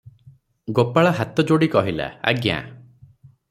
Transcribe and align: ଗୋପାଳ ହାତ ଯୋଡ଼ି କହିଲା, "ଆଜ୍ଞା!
ଗୋପାଳ 0.79 1.11
ହାତ 1.19 1.45
ଯୋଡ଼ି 1.51 1.69
କହିଲା, 1.77 2.11
"ଆଜ୍ଞା! 2.33 2.61